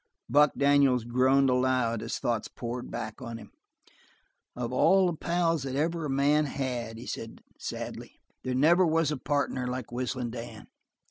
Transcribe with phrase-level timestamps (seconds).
[0.27, 3.51] Buck Daniels groaned aloud as thoughts poured back on him.
[4.55, 9.11] "Of all the pals that ever a man had," he said sadly, "there never was
[9.11, 10.69] a partner like Whistlin' Dan.